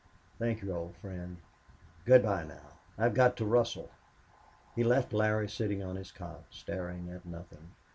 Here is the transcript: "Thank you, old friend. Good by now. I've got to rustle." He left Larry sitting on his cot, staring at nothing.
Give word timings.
"Thank 0.39 0.63
you, 0.63 0.73
old 0.73 0.95
friend. 0.95 1.37
Good 2.05 2.23
by 2.23 2.43
now. 2.43 2.79
I've 2.97 3.13
got 3.13 3.37
to 3.37 3.45
rustle." 3.45 3.91
He 4.75 4.83
left 4.83 5.13
Larry 5.13 5.47
sitting 5.47 5.83
on 5.83 5.95
his 5.95 6.11
cot, 6.11 6.43
staring 6.49 7.07
at 7.11 7.23
nothing. 7.23 7.73